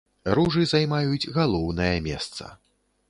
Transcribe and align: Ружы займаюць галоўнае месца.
Ружы 0.37 0.63
займаюць 0.71 1.31
галоўнае 1.37 1.93
месца. 2.11 2.51